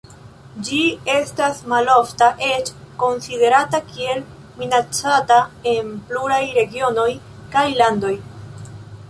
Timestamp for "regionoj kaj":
6.59-7.69